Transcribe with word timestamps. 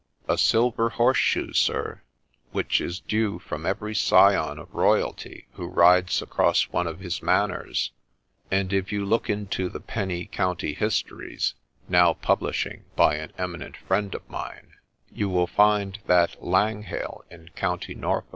4 0.25 0.33
A 0.33 0.37
silver 0.39 0.89
horse 0.89 1.19
shoe, 1.19 1.53
sir, 1.53 2.01
which 2.51 2.81
is 2.81 2.99
due 2.99 3.37
from 3.37 3.67
every 3.67 3.93
scion 3.93 4.57
of 4.57 4.73
royalty 4.73 5.45
who 5.51 5.67
rides 5.67 6.23
across 6.23 6.63
one 6.71 6.87
of 6.87 7.01
his 7.01 7.21
manors; 7.21 7.91
and 8.49 8.73
if 8.73 8.91
you 8.91 9.05
look 9.05 9.29
into 9.29 9.69
the 9.69 9.79
penny 9.79 10.25
county 10.25 10.73
histories, 10.73 11.53
now 11.87 12.13
publishing 12.15 12.83
by 12.95 13.13
an 13.17 13.31
eminent 13.37 13.77
friend 13.77 14.15
of 14.15 14.27
mine, 14.27 14.73
you 15.13 15.29
will 15.29 15.45
find 15.45 15.99
that 16.07 16.43
Langhale 16.43 17.23
in 17.29 17.49
Co. 17.55 17.77
Norf. 17.89 18.23